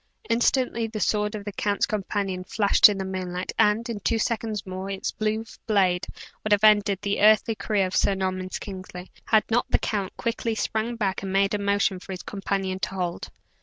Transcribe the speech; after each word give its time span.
Instantly 0.31 0.87
the 0.87 0.99
sword 0.99 1.35
of 1.35 1.45
the 1.45 1.51
count's 1.51 1.85
companion 1.85 2.43
flashed 2.43 2.89
in 2.89 2.97
the 2.97 3.05
moonlight, 3.05 3.51
and, 3.59 3.87
in 3.87 3.99
two 3.99 4.17
seconds 4.17 4.65
more, 4.65 4.89
its 4.89 5.11
blue 5.11 5.45
blade 5.67 6.07
would 6.43 6.51
have 6.51 6.63
ended 6.63 6.97
the 7.03 7.21
earthly 7.21 7.53
career 7.53 7.85
of 7.85 7.95
Sir 7.95 8.15
Norman 8.15 8.49
Kingsley, 8.49 9.11
had 9.25 9.43
not 9.51 9.69
the 9.69 9.77
count 9.77 10.17
quickly 10.17 10.55
sprang 10.55 10.95
back, 10.95 11.21
and 11.21 11.31
made 11.31 11.53
a 11.53 11.59
motion 11.59 11.99
for 11.99 12.13
his 12.13 12.23
companion 12.23 12.79
to 12.79 12.89
hold. 12.95 13.29